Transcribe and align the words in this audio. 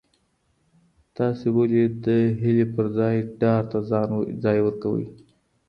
تاسي 1.15 1.47
ولي 1.57 1.83
د 2.05 2.07
هیلې 2.41 2.65
پر 2.75 2.85
ځای 2.97 3.15
ډار 3.41 3.63
ته 3.71 3.77
ځای 4.43 4.57
ورکوئ؟ 4.63 5.05